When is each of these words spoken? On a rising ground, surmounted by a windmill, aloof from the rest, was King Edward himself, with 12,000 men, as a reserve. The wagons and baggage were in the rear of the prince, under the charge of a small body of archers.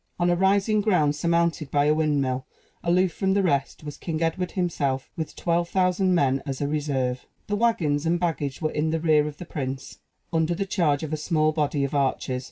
On 0.19 0.31
a 0.31 0.35
rising 0.35 0.81
ground, 0.81 1.15
surmounted 1.15 1.69
by 1.69 1.85
a 1.85 1.93
windmill, 1.93 2.47
aloof 2.83 3.13
from 3.13 3.35
the 3.35 3.43
rest, 3.43 3.83
was 3.83 3.97
King 3.97 4.23
Edward 4.23 4.53
himself, 4.53 5.11
with 5.15 5.35
12,000 5.35 6.15
men, 6.15 6.41
as 6.43 6.59
a 6.59 6.67
reserve. 6.67 7.27
The 7.45 7.55
wagons 7.55 8.07
and 8.07 8.19
baggage 8.19 8.63
were 8.63 8.71
in 8.71 8.89
the 8.89 8.99
rear 8.99 9.27
of 9.27 9.37
the 9.37 9.45
prince, 9.45 9.99
under 10.33 10.55
the 10.55 10.65
charge 10.65 11.03
of 11.03 11.13
a 11.13 11.17
small 11.17 11.51
body 11.51 11.83
of 11.83 11.93
archers. 11.93 12.39